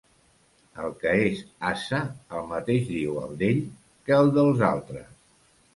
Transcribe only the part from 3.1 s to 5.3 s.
el d'ell que el dels altres.